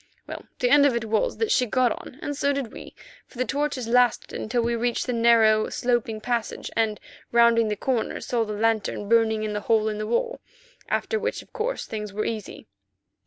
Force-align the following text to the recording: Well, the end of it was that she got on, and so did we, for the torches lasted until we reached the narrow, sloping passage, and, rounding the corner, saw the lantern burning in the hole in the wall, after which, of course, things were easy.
Well, 0.25 0.45
the 0.57 0.71
end 0.71 0.87
of 0.87 0.95
it 0.95 1.05
was 1.05 1.37
that 1.37 1.51
she 1.51 1.67
got 1.67 1.91
on, 1.91 2.17
and 2.23 2.35
so 2.35 2.53
did 2.53 2.71
we, 2.73 2.95
for 3.27 3.37
the 3.37 3.45
torches 3.45 3.87
lasted 3.87 4.33
until 4.33 4.63
we 4.63 4.75
reached 4.75 5.05
the 5.05 5.13
narrow, 5.13 5.69
sloping 5.69 6.19
passage, 6.19 6.71
and, 6.75 6.99
rounding 7.31 7.67
the 7.67 7.75
corner, 7.75 8.19
saw 8.19 8.43
the 8.43 8.53
lantern 8.53 9.07
burning 9.07 9.43
in 9.43 9.53
the 9.53 9.61
hole 9.61 9.89
in 9.89 9.99
the 9.99 10.07
wall, 10.07 10.41
after 10.89 11.19
which, 11.19 11.43
of 11.43 11.53
course, 11.53 11.85
things 11.85 12.13
were 12.13 12.25
easy. 12.25 12.65